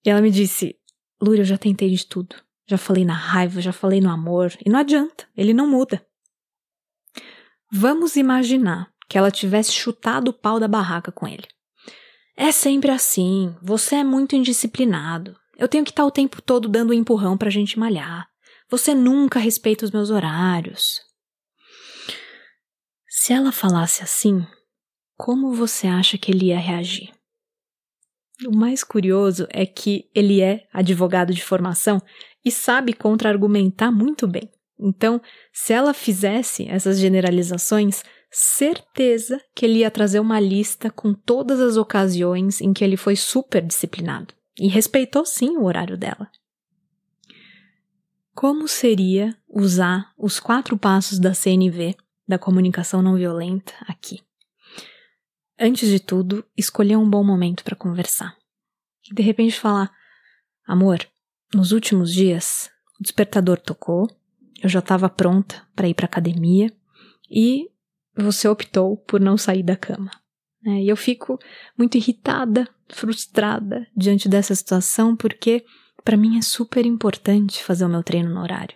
E 0.05 0.09
ela 0.09 0.21
me 0.21 0.31
disse: 0.31 0.75
Lúria, 1.21 1.41
eu 1.41 1.45
já 1.45 1.57
tentei 1.57 1.89
de 1.89 2.05
tudo. 2.05 2.35
Já 2.67 2.77
falei 2.77 3.03
na 3.03 3.13
raiva, 3.13 3.61
já 3.61 3.73
falei 3.73 3.99
no 3.99 4.11
amor, 4.11 4.55
e 4.63 4.69
não 4.69 4.79
adianta, 4.79 5.27
ele 5.35 5.53
não 5.53 5.67
muda. 5.67 6.05
Vamos 7.71 8.15
imaginar 8.15 8.91
que 9.07 9.17
ela 9.17 9.31
tivesse 9.31 9.71
chutado 9.71 10.29
o 10.29 10.33
pau 10.33 10.59
da 10.59 10.67
barraca 10.67 11.11
com 11.11 11.27
ele. 11.27 11.47
É 12.37 12.51
sempre 12.51 12.91
assim, 12.91 13.55
você 13.61 13.95
é 13.95 14.03
muito 14.03 14.35
indisciplinado. 14.35 15.35
Eu 15.57 15.67
tenho 15.67 15.83
que 15.83 15.89
estar 15.89 16.05
o 16.05 16.11
tempo 16.11 16.41
todo 16.41 16.69
dando 16.69 16.91
um 16.91 16.93
empurrão 16.93 17.37
pra 17.37 17.49
gente 17.49 17.77
malhar. 17.77 18.29
Você 18.69 18.93
nunca 18.93 19.39
respeita 19.39 19.83
os 19.83 19.91
meus 19.91 20.09
horários. 20.09 21.01
Se 23.07 23.33
ela 23.33 23.51
falasse 23.51 24.03
assim, 24.03 24.45
como 25.17 25.53
você 25.53 25.87
acha 25.87 26.17
que 26.17 26.31
ele 26.31 26.45
ia 26.45 26.59
reagir? 26.59 27.11
O 28.45 28.55
mais 28.55 28.83
curioso 28.83 29.47
é 29.49 29.65
que 29.65 30.09
ele 30.15 30.41
é 30.41 30.65
advogado 30.71 31.33
de 31.33 31.43
formação 31.43 32.01
e 32.43 32.49
sabe 32.49 32.93
contra-argumentar 32.93 33.91
muito 33.91 34.25
bem. 34.27 34.49
Então, 34.79 35.21
se 35.51 35.73
ela 35.73 35.93
fizesse 35.93 36.65
essas 36.69 36.99
generalizações, 36.99 38.01
certeza 38.31 39.41
que 39.53 39.65
ele 39.65 39.79
ia 39.79 39.91
trazer 39.91 40.21
uma 40.21 40.39
lista 40.39 40.89
com 40.89 41.13
todas 41.13 41.59
as 41.59 41.75
ocasiões 41.75 42.61
em 42.61 42.71
que 42.71 42.83
ele 42.83 42.95
foi 42.95 43.15
super 43.17 43.61
disciplinado 43.61 44.33
e 44.57 44.67
respeitou 44.67 45.25
sim 45.25 45.57
o 45.57 45.65
horário 45.65 45.97
dela. 45.97 46.29
Como 48.33 48.69
seria 48.69 49.35
usar 49.49 50.13
os 50.17 50.39
quatro 50.39 50.77
passos 50.77 51.19
da 51.19 51.33
CNV, 51.33 51.93
da 52.25 52.39
comunicação 52.39 53.01
não 53.01 53.15
violenta, 53.15 53.73
aqui? 53.85 54.21
Antes 55.59 55.89
de 55.89 55.99
tudo, 55.99 56.45
escolher 56.55 56.97
um 56.97 57.09
bom 57.09 57.23
momento 57.23 57.63
para 57.63 57.75
conversar. 57.75 58.35
E 59.09 59.13
de 59.13 59.21
repente 59.21 59.59
falar: 59.59 59.91
Amor, 60.65 61.05
nos 61.53 61.71
últimos 61.71 62.13
dias, 62.13 62.69
o 62.99 63.03
despertador 63.03 63.59
tocou, 63.59 64.07
eu 64.61 64.69
já 64.69 64.79
estava 64.79 65.09
pronta 65.09 65.65
para 65.75 65.87
ir 65.87 65.93
para 65.93 66.05
academia 66.05 66.71
e 67.29 67.69
você 68.15 68.47
optou 68.47 68.97
por 68.97 69.19
não 69.19 69.37
sair 69.37 69.63
da 69.63 69.75
cama. 69.75 70.11
É, 70.65 70.81
e 70.83 70.89
eu 70.89 70.97
fico 70.97 71.39
muito 71.77 71.95
irritada, 71.95 72.67
frustrada 72.89 73.87
diante 73.95 74.27
dessa 74.27 74.53
situação, 74.53 75.15
porque 75.15 75.65
para 76.03 76.17
mim 76.17 76.37
é 76.37 76.41
super 76.41 76.85
importante 76.85 77.63
fazer 77.63 77.85
o 77.85 77.89
meu 77.89 78.03
treino 78.03 78.33
no 78.33 78.41
horário 78.41 78.75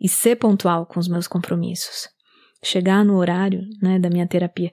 e 0.00 0.08
ser 0.08 0.36
pontual 0.36 0.84
com 0.84 0.98
os 0.98 1.06
meus 1.06 1.28
compromissos. 1.28 2.08
Chegar 2.64 3.04
no 3.04 3.16
horário 3.16 3.62
né, 3.80 3.98
da 3.98 4.10
minha 4.10 4.26
terapia. 4.26 4.72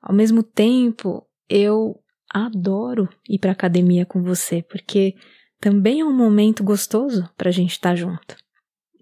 Ao 0.00 0.14
mesmo 0.14 0.42
tempo, 0.42 1.26
eu 1.48 2.00
adoro 2.30 3.08
ir 3.28 3.38
para 3.38 3.52
academia 3.52 4.04
com 4.06 4.22
você, 4.22 4.62
porque 4.62 5.14
também 5.60 6.00
é 6.00 6.04
um 6.04 6.16
momento 6.16 6.62
gostoso 6.62 7.28
para 7.36 7.48
a 7.48 7.52
gente 7.52 7.72
estar 7.72 7.90
tá 7.90 7.96
junto. 7.96 8.36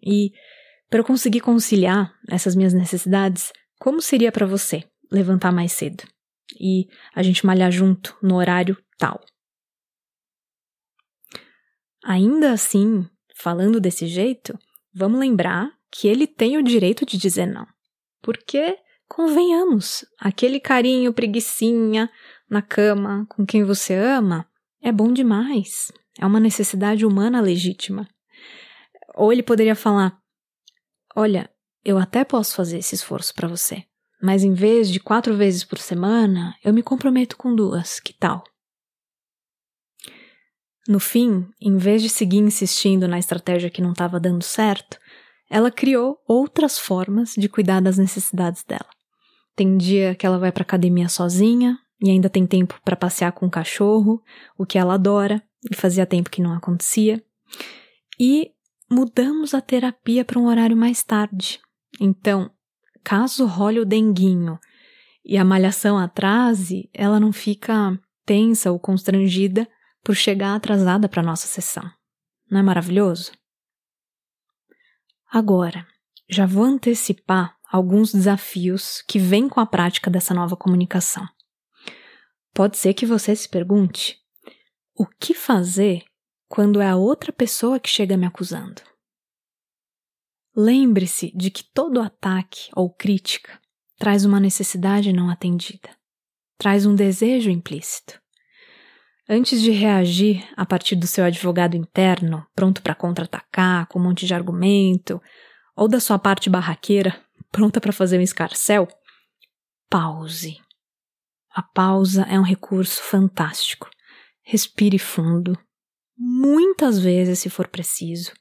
E 0.02 0.32
para 0.88 1.00
eu 1.00 1.04
conseguir 1.04 1.40
conciliar 1.40 2.14
essas 2.28 2.54
minhas 2.54 2.72
necessidades, 2.72 3.52
como 3.78 4.00
seria 4.00 4.32
para 4.32 4.46
você 4.46 4.84
levantar 5.10 5.52
mais 5.52 5.72
cedo 5.72 6.04
e 6.58 6.88
a 7.14 7.22
gente 7.22 7.44
malhar 7.44 7.70
junto 7.70 8.16
no 8.22 8.36
horário 8.36 8.76
tal? 8.98 9.20
Ainda 12.04 12.52
assim, 12.52 13.04
falando 13.34 13.80
desse 13.80 14.06
jeito, 14.06 14.56
vamos 14.94 15.18
lembrar 15.18 15.72
que 15.90 16.06
ele 16.06 16.26
tem 16.26 16.56
o 16.56 16.62
direito 16.62 17.04
de 17.04 17.18
dizer 17.18 17.46
não. 17.46 17.66
Porque, 18.22 18.78
convenhamos, 19.16 20.04
aquele 20.20 20.60
carinho 20.60 21.10
preguiçinha 21.10 22.10
na 22.50 22.60
cama 22.60 23.24
com 23.30 23.46
quem 23.46 23.64
você 23.64 23.94
ama 23.94 24.46
é 24.82 24.92
bom 24.92 25.10
demais. 25.10 25.90
É 26.20 26.26
uma 26.26 26.38
necessidade 26.38 27.06
humana 27.06 27.40
legítima. 27.40 28.06
Ou 29.14 29.32
ele 29.32 29.42
poderia 29.42 29.74
falar: 29.74 30.18
Olha, 31.16 31.48
eu 31.82 31.96
até 31.96 32.24
posso 32.24 32.54
fazer 32.54 32.76
esse 32.76 32.94
esforço 32.94 33.34
para 33.34 33.48
você, 33.48 33.84
mas 34.22 34.44
em 34.44 34.52
vez 34.52 34.90
de 34.90 35.00
quatro 35.00 35.34
vezes 35.34 35.64
por 35.64 35.78
semana, 35.78 36.54
eu 36.62 36.74
me 36.74 36.82
comprometo 36.82 37.38
com 37.38 37.54
duas, 37.54 37.98
que 37.98 38.12
tal? 38.12 38.44
No 40.86 41.00
fim, 41.00 41.48
em 41.58 41.78
vez 41.78 42.02
de 42.02 42.10
seguir 42.10 42.38
insistindo 42.38 43.08
na 43.08 43.18
estratégia 43.18 43.70
que 43.70 43.80
não 43.80 43.92
estava 43.92 44.20
dando 44.20 44.44
certo, 44.44 44.98
ela 45.48 45.70
criou 45.70 46.22
outras 46.28 46.78
formas 46.78 47.32
de 47.32 47.48
cuidar 47.48 47.80
das 47.80 47.96
necessidades 47.96 48.62
dela. 48.62 48.95
Tem 49.56 49.78
dia 49.78 50.14
que 50.14 50.26
ela 50.26 50.38
vai 50.38 50.52
para 50.52 50.62
academia 50.62 51.08
sozinha 51.08 51.78
e 52.00 52.10
ainda 52.10 52.28
tem 52.28 52.46
tempo 52.46 52.78
para 52.84 52.94
passear 52.94 53.32
com 53.32 53.46
o 53.46 53.50
cachorro, 53.50 54.22
o 54.58 54.66
que 54.66 54.78
ela 54.78 54.94
adora 54.94 55.42
e 55.70 55.74
fazia 55.74 56.04
tempo 56.04 56.28
que 56.28 56.42
não 56.42 56.52
acontecia. 56.52 57.24
E 58.20 58.52
mudamos 58.90 59.54
a 59.54 59.60
terapia 59.62 60.24
para 60.24 60.38
um 60.38 60.46
horário 60.46 60.76
mais 60.76 61.02
tarde. 61.02 61.58
Então, 61.98 62.50
caso 63.02 63.46
role 63.46 63.80
o 63.80 63.86
denguinho 63.86 64.58
e 65.24 65.38
a 65.38 65.44
malhação 65.44 65.98
atrase, 65.98 66.90
ela 66.92 67.18
não 67.18 67.32
fica 67.32 67.98
tensa 68.26 68.70
ou 68.70 68.78
constrangida 68.78 69.66
por 70.04 70.14
chegar 70.14 70.54
atrasada 70.54 71.08
para 71.08 71.22
nossa 71.22 71.46
sessão. 71.46 71.90
Não 72.50 72.60
é 72.60 72.62
maravilhoso? 72.62 73.32
Agora, 75.30 75.86
já 76.28 76.46
vou 76.46 76.64
antecipar 76.64 77.55
alguns 77.70 78.12
desafios 78.12 79.02
que 79.06 79.18
vêm 79.18 79.48
com 79.48 79.60
a 79.60 79.66
prática 79.66 80.10
dessa 80.10 80.34
nova 80.34 80.56
comunicação. 80.56 81.26
Pode 82.54 82.76
ser 82.76 82.94
que 82.94 83.06
você 83.06 83.34
se 83.34 83.48
pergunte: 83.48 84.18
o 84.94 85.06
que 85.06 85.34
fazer 85.34 86.04
quando 86.48 86.80
é 86.80 86.88
a 86.88 86.96
outra 86.96 87.32
pessoa 87.32 87.80
que 87.80 87.88
chega 87.88 88.16
me 88.16 88.26
acusando. 88.26 88.80
Lembre-se 90.54 91.32
de 91.34 91.50
que 91.50 91.64
todo 91.64 92.00
ataque 92.00 92.70
ou 92.74 92.88
crítica 92.88 93.60
traz 93.98 94.24
uma 94.24 94.40
necessidade 94.40 95.12
não 95.12 95.28
atendida, 95.28 95.90
traz 96.56 96.86
um 96.86 96.94
desejo 96.94 97.50
implícito. 97.50 98.20
Antes 99.28 99.60
de 99.60 99.70
reagir 99.72 100.48
a 100.56 100.64
partir 100.64 100.94
do 100.94 101.06
seu 101.06 101.24
advogado 101.24 101.76
interno, 101.76 102.46
pronto 102.54 102.80
para 102.80 102.94
contra-atacar 102.94 103.86
com 103.88 103.98
um 103.98 104.02
monte 104.02 104.24
de 104.24 104.32
argumento, 104.32 105.20
ou 105.74 105.88
da 105.88 105.98
sua 105.98 106.18
parte 106.18 106.48
barraqueira, 106.48 107.20
pronta 107.56 107.80
para 107.80 107.90
fazer 107.90 108.18
um 108.18 108.22
escarcel, 108.22 108.86
pause. 109.88 110.58
A 111.50 111.62
pausa 111.62 112.26
é 112.28 112.38
um 112.38 112.42
recurso 112.42 113.02
fantástico. 113.02 113.88
Respire 114.42 114.98
fundo, 114.98 115.58
muitas 116.18 116.98
vezes 116.98 117.38
se 117.38 117.48
for 117.48 117.66
preciso. 117.66 118.32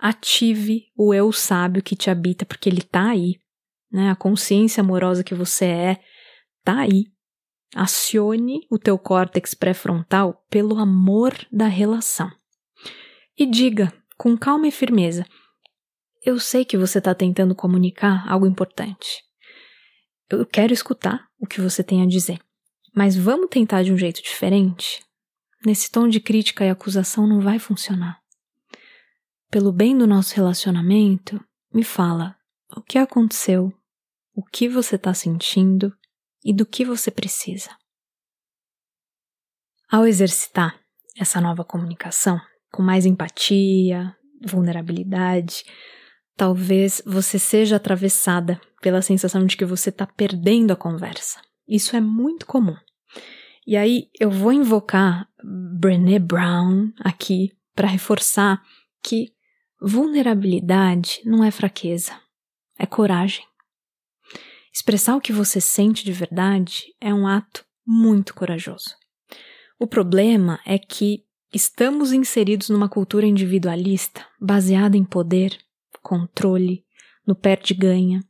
Ative 0.00 0.86
o 0.96 1.14
eu 1.14 1.30
sábio 1.30 1.80
que 1.80 1.94
te 1.94 2.10
habita, 2.10 2.44
porque 2.44 2.68
ele 2.68 2.80
está 2.80 3.10
aí. 3.10 3.36
Né? 3.90 4.10
A 4.10 4.16
consciência 4.16 4.80
amorosa 4.80 5.22
que 5.22 5.34
você 5.34 5.66
é 5.66 6.00
está 6.58 6.80
aí. 6.80 7.04
Acione 7.72 8.66
o 8.68 8.80
teu 8.80 8.98
córtex 8.98 9.54
pré-frontal 9.54 10.44
pelo 10.50 10.80
amor 10.80 11.34
da 11.52 11.68
relação. 11.68 12.32
E 13.38 13.46
diga, 13.46 13.92
com 14.18 14.36
calma 14.36 14.66
e 14.66 14.72
firmeza: 14.72 15.24
Eu 16.24 16.40
sei 16.40 16.64
que 16.64 16.78
você 16.78 16.98
está 16.98 17.14
tentando 17.14 17.54
comunicar 17.54 18.26
algo 18.26 18.46
importante. 18.46 19.22
Eu 20.30 20.46
quero 20.46 20.72
escutar 20.72 21.28
o 21.38 21.46
que 21.46 21.60
você 21.60 21.84
tem 21.84 22.02
a 22.02 22.06
dizer. 22.06 22.40
Mas 22.96 23.14
vamos 23.14 23.50
tentar 23.50 23.82
de 23.82 23.92
um 23.92 23.98
jeito 23.98 24.22
diferente? 24.22 25.04
Nesse 25.66 25.90
tom 25.90 26.08
de 26.08 26.20
crítica 26.20 26.64
e 26.64 26.70
acusação 26.70 27.26
não 27.26 27.42
vai 27.42 27.58
funcionar. 27.58 28.22
Pelo 29.50 29.70
bem 29.70 29.96
do 29.96 30.06
nosso 30.06 30.34
relacionamento, 30.34 31.38
me 31.72 31.84
fala 31.84 32.34
o 32.74 32.80
que 32.80 32.96
aconteceu, 32.96 33.70
o 34.34 34.42
que 34.42 34.66
você 34.66 34.96
está 34.96 35.12
sentindo 35.12 35.94
e 36.42 36.54
do 36.54 36.64
que 36.64 36.86
você 36.86 37.10
precisa. 37.10 37.70
Ao 39.90 40.06
exercitar 40.06 40.80
essa 41.18 41.38
nova 41.38 41.64
comunicação 41.64 42.40
com 42.72 42.82
mais 42.82 43.04
empatia, 43.04 44.16
vulnerabilidade, 44.42 45.64
talvez 46.36 47.02
você 47.06 47.38
seja 47.38 47.76
atravessada 47.76 48.60
pela 48.80 49.02
sensação 49.02 49.46
de 49.46 49.56
que 49.56 49.64
você 49.64 49.90
está 49.90 50.06
perdendo 50.06 50.72
a 50.72 50.76
conversa. 50.76 51.40
Isso 51.66 51.96
é 51.96 52.00
muito 52.00 52.46
comum. 52.46 52.76
E 53.66 53.76
aí 53.76 54.08
eu 54.20 54.30
vou 54.30 54.52
invocar 54.52 55.26
Brené 55.42 56.18
Brown 56.18 56.92
aqui 57.00 57.52
para 57.74 57.88
reforçar 57.88 58.62
que 59.02 59.32
vulnerabilidade 59.80 61.20
não 61.24 61.42
é 61.42 61.50
fraqueza, 61.50 62.12
é 62.78 62.84
coragem. 62.84 63.44
Expressar 64.72 65.16
o 65.16 65.20
que 65.20 65.32
você 65.32 65.60
sente 65.60 66.04
de 66.04 66.12
verdade 66.12 66.94
é 67.00 67.14
um 67.14 67.26
ato 67.26 67.64
muito 67.86 68.34
corajoso. 68.34 68.96
O 69.78 69.86
problema 69.86 70.60
é 70.66 70.78
que 70.78 71.24
estamos 71.52 72.12
inseridos 72.12 72.68
numa 72.68 72.88
cultura 72.88 73.26
individualista 73.26 74.26
baseada 74.40 74.96
em 74.96 75.04
poder, 75.04 75.56
controle, 76.04 76.84
no 77.26 77.34
perde-ganha, 77.34 78.20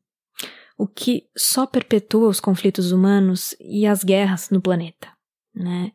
o 0.78 0.86
que 0.86 1.28
só 1.36 1.66
perpetua 1.66 2.28
os 2.28 2.40
conflitos 2.40 2.92
humanos 2.92 3.54
e 3.60 3.86
as 3.86 4.02
guerras 4.02 4.48
no 4.48 4.62
planeta 4.62 5.14
né? 5.54 5.92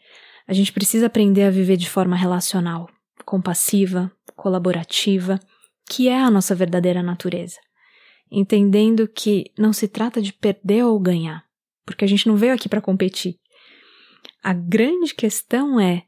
A 0.47 0.53
gente 0.53 0.71
precisa 0.71 1.07
aprender 1.07 1.43
a 1.43 1.51
viver 1.51 1.77
de 1.77 1.89
forma 1.89 2.15
relacional, 2.15 2.89
compassiva, 3.25 4.11
colaborativa, 4.35 5.39
que 5.87 6.07
é 6.07 6.19
a 6.19 6.31
nossa 6.31 6.55
verdadeira 6.55 7.03
natureza. 7.03 7.59
Entendendo 8.31 9.07
que 9.07 9.51
não 9.57 9.73
se 9.73 9.87
trata 9.87 10.21
de 10.21 10.31
perder 10.31 10.85
ou 10.85 10.99
ganhar, 10.99 11.43
porque 11.85 12.05
a 12.05 12.07
gente 12.07 12.27
não 12.27 12.35
veio 12.35 12.53
aqui 12.53 12.69
para 12.69 12.81
competir. 12.81 13.37
A 14.41 14.53
grande 14.53 15.13
questão 15.13 15.79
é 15.79 16.03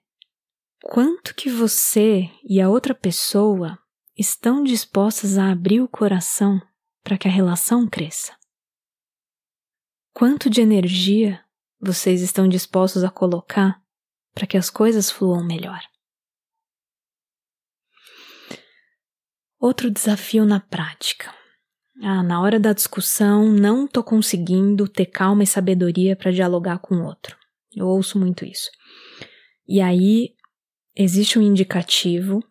quanto 0.84 1.36
que 1.36 1.50
você 1.50 2.30
e 2.48 2.62
a 2.62 2.70
outra 2.70 2.96
pessoa 2.96 3.78
estão 4.18 4.64
dispostas 4.64 5.38
a 5.38 5.52
abrir 5.52 5.82
o 5.82 5.88
coração 5.88 6.62
para 7.04 7.18
que 7.18 7.28
a 7.28 7.32
relação 7.32 7.88
cresça. 7.88 8.36
Quanto 10.14 10.50
de 10.50 10.62
energia 10.62 11.44
vocês 11.80 12.22
estão 12.22 12.48
dispostos 12.48 13.04
a 13.04 13.10
colocar 13.10 13.82
para 14.34 14.46
que 14.46 14.58
as 14.58 14.70
coisas 14.70 15.10
fluam 15.10 15.44
melhor. 15.44 15.82
Outro 19.60 19.92
desafio 19.92 20.46
na 20.46 20.60
prática. 20.60 21.34
Ah, 22.02 22.24
na 22.24 22.42
hora 22.42 22.60
da 22.60 22.74
discussão, 22.74 23.52
não 23.52 23.86
estou 23.86 24.04
conseguindo 24.04 24.88
ter 24.88 25.06
calma 25.06 25.44
e 25.44 25.48
sabedoria 25.48 26.16
para 26.16 26.32
dialogar 26.32 26.80
com 26.80 26.96
o 26.96 27.06
outro. 27.06 27.38
Eu 27.76 27.88
ouço 27.88 28.20
muito 28.20 28.44
isso. 28.44 28.70
E 29.68 29.80
aí 29.80 30.36
existe 30.96 31.38
um 31.38 31.42
indicativo 31.42 32.44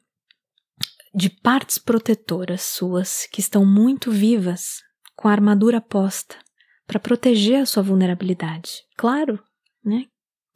de 1.15 1.29
partes 1.29 1.79
protetoras 1.79 2.63
suas 2.63 3.27
que 3.27 3.41
estão 3.41 3.65
muito 3.65 4.11
vivas, 4.11 4.83
com 5.17 5.29
a 5.29 5.33
armadura 5.33 5.81
posta, 5.81 6.37
para 6.87 7.01
proteger 7.01 7.63
a 7.63 7.67
sua 7.67 7.83
vulnerabilidade. 7.83 8.83
Claro, 8.97 9.43
né? 9.85 10.07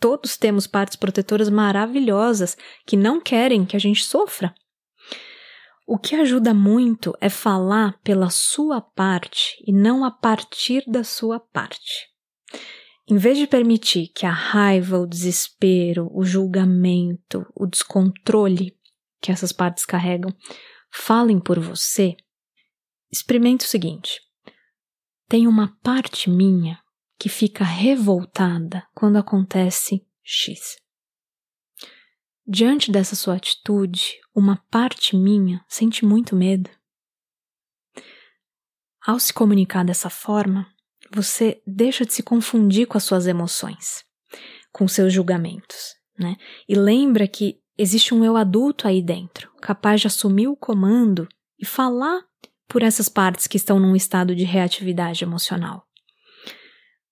Todos 0.00 0.36
temos 0.36 0.66
partes 0.66 0.96
protetoras 0.96 1.48
maravilhosas 1.48 2.56
que 2.86 2.96
não 2.96 3.20
querem 3.20 3.64
que 3.64 3.76
a 3.76 3.80
gente 3.80 4.04
sofra. 4.04 4.54
O 5.86 5.98
que 5.98 6.14
ajuda 6.14 6.54
muito 6.54 7.14
é 7.20 7.28
falar 7.28 8.00
pela 8.02 8.30
sua 8.30 8.80
parte 8.80 9.56
e 9.66 9.72
não 9.72 10.04
a 10.04 10.10
partir 10.10 10.82
da 10.86 11.04
sua 11.04 11.38
parte. 11.38 12.08
Em 13.06 13.16
vez 13.16 13.36
de 13.36 13.46
permitir 13.46 14.08
que 14.08 14.24
a 14.24 14.30
raiva, 14.30 14.98
o 14.98 15.06
desespero, 15.06 16.08
o 16.10 16.24
julgamento, 16.24 17.46
o 17.54 17.66
descontrole 17.66 18.74
que 19.24 19.32
essas 19.32 19.52
partes 19.52 19.86
carregam 19.86 20.30
falem 20.92 21.40
por 21.40 21.58
você, 21.58 22.14
experimente 23.10 23.64
o 23.64 23.68
seguinte: 23.68 24.20
tem 25.26 25.48
uma 25.48 25.74
parte 25.82 26.28
minha 26.28 26.78
que 27.18 27.30
fica 27.30 27.64
revoltada 27.64 28.86
quando 28.94 29.16
acontece 29.16 30.06
X. 30.22 30.76
Diante 32.46 32.92
dessa 32.92 33.16
sua 33.16 33.36
atitude, 33.36 34.20
uma 34.34 34.62
parte 34.70 35.16
minha 35.16 35.64
sente 35.66 36.04
muito 36.04 36.36
medo. 36.36 36.68
Ao 39.06 39.18
se 39.18 39.32
comunicar 39.32 39.86
dessa 39.86 40.10
forma, 40.10 40.70
você 41.10 41.62
deixa 41.66 42.04
de 42.04 42.12
se 42.12 42.22
confundir 42.22 42.86
com 42.86 42.98
as 42.98 43.04
suas 43.04 43.26
emoções, 43.26 44.04
com 44.70 44.86
seus 44.86 45.14
julgamentos, 45.14 45.94
né? 46.18 46.36
E 46.68 46.74
lembra 46.74 47.26
que 47.26 47.63
existe 47.76 48.14
um 48.14 48.24
eu 48.24 48.36
adulto 48.36 48.86
aí 48.86 49.02
dentro, 49.02 49.52
capaz 49.60 50.00
de 50.00 50.06
assumir 50.06 50.48
o 50.48 50.56
comando 50.56 51.28
e 51.58 51.64
falar 51.64 52.22
por 52.68 52.82
essas 52.82 53.08
partes 53.08 53.46
que 53.46 53.56
estão 53.56 53.78
num 53.78 53.94
estado 53.94 54.34
de 54.34 54.44
reatividade 54.44 55.24
emocional. 55.24 55.86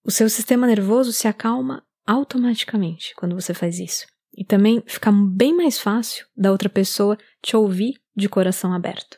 O 0.04 0.10
seu 0.10 0.28
sistema 0.28 0.66
nervoso 0.66 1.12
se 1.12 1.28
acalma 1.28 1.84
automaticamente 2.06 3.14
quando 3.14 3.34
você 3.34 3.54
faz 3.54 3.78
isso. 3.78 4.06
E 4.34 4.44
também 4.44 4.82
fica 4.86 5.12
bem 5.12 5.54
mais 5.54 5.78
fácil 5.78 6.26
da 6.36 6.50
outra 6.50 6.68
pessoa 6.68 7.18
te 7.42 7.56
ouvir 7.56 8.00
de 8.16 8.28
coração 8.28 8.72
aberto. 8.72 9.16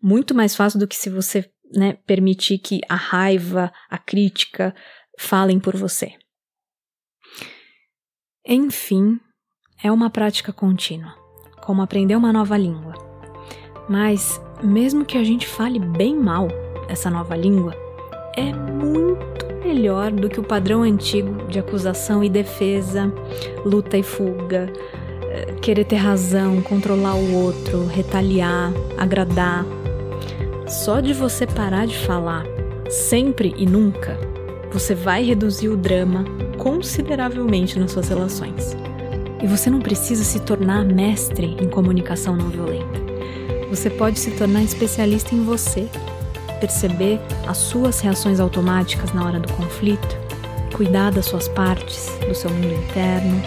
Muito 0.00 0.34
mais 0.34 0.54
fácil 0.54 0.78
do 0.78 0.86
que 0.86 0.96
se 0.96 1.08
você 1.08 1.50
né, 1.74 1.94
permitir 2.06 2.58
que 2.58 2.80
a 2.88 2.94
raiva, 2.94 3.72
a 3.88 3.98
crítica 3.98 4.74
falem 5.18 5.58
por 5.58 5.76
você. 5.76 6.12
Enfim, 8.46 9.18
é 9.82 9.90
uma 9.90 10.08
prática 10.08 10.52
contínua, 10.52 11.14
como 11.60 11.82
aprender 11.82 12.14
uma 12.14 12.32
nova 12.32 12.56
língua. 12.56 12.94
Mas, 13.88 14.40
mesmo 14.62 15.04
que 15.04 15.18
a 15.18 15.24
gente 15.24 15.46
fale 15.46 15.80
bem 15.80 16.16
mal 16.16 16.48
essa 16.88 17.10
nova 17.10 17.36
língua, 17.36 17.74
é 18.36 18.52
muito 18.52 19.44
melhor 19.64 20.12
do 20.12 20.28
que 20.28 20.38
o 20.38 20.44
padrão 20.44 20.82
antigo 20.82 21.46
de 21.48 21.58
acusação 21.58 22.22
e 22.22 22.28
defesa, 22.28 23.12
luta 23.64 23.98
e 23.98 24.02
fuga, 24.02 24.72
eh, 25.24 25.54
querer 25.60 25.84
ter 25.84 25.96
razão, 25.96 26.62
controlar 26.62 27.14
o 27.14 27.34
outro, 27.34 27.86
retaliar, 27.86 28.72
agradar. 28.96 29.64
Só 30.68 31.00
de 31.00 31.12
você 31.12 31.46
parar 31.46 31.86
de 31.86 31.98
falar, 31.98 32.44
sempre 32.88 33.52
e 33.56 33.66
nunca, 33.66 34.16
você 34.70 34.94
vai 34.94 35.24
reduzir 35.24 35.68
o 35.68 35.76
drama 35.76 36.24
consideravelmente 36.56 37.78
nas 37.78 37.90
suas 37.90 38.08
relações. 38.08 38.76
E 39.42 39.46
você 39.46 39.68
não 39.68 39.80
precisa 39.80 40.22
se 40.22 40.40
tornar 40.40 40.84
mestre 40.84 41.56
em 41.60 41.68
comunicação 41.68 42.36
não 42.36 42.48
violenta. 42.48 43.00
Você 43.68 43.90
pode 43.90 44.18
se 44.18 44.30
tornar 44.32 44.62
especialista 44.62 45.34
em 45.34 45.44
você 45.44 45.88
perceber 46.60 47.20
as 47.48 47.56
suas 47.56 47.98
reações 48.00 48.38
automáticas 48.38 49.12
na 49.12 49.26
hora 49.26 49.40
do 49.40 49.52
conflito, 49.54 50.16
cuidar 50.76 51.10
das 51.10 51.26
suas 51.26 51.48
partes, 51.48 52.08
do 52.28 52.34
seu 52.36 52.50
mundo 52.50 52.72
interno. 52.72 53.42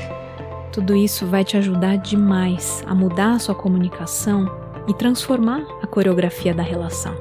Tudo 0.73 0.93
isso 0.93 1.25
vai 1.25 1.45
te 1.45 1.55
ajudar 1.55 1.95
demais 1.95 2.83
a 2.85 2.93
mudar 2.93 3.35
a 3.35 3.39
sua 3.39 3.55
comunicação 3.55 4.51
e 4.85 4.93
transformar 4.93 5.65
a 5.81 5.87
coreografia 5.87 6.53
da 6.53 6.61
relação. 6.61 7.15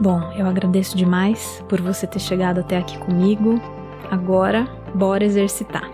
Bom, 0.00 0.20
eu 0.36 0.46
agradeço 0.46 0.96
demais 0.96 1.62
por 1.68 1.80
você 1.80 2.06
ter 2.06 2.20
chegado 2.20 2.60
até 2.60 2.78
aqui 2.78 2.96
comigo. 2.98 3.60
Agora, 4.10 4.68
bora 4.94 5.24
exercitar. 5.24 5.93